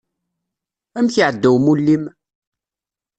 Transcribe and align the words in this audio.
Amek 0.97 1.15
iεedda 1.17 1.49
umulli-m? 1.55 2.03